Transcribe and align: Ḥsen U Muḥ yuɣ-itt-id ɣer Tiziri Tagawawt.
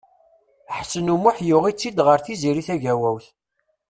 Ḥsen 0.77 1.11
U 1.13 1.15
Muḥ 1.23 1.37
yuɣ-itt-id 1.47 1.97
ɣer 2.07 2.19
Tiziri 2.25 2.63
Tagawawt. 2.67 3.25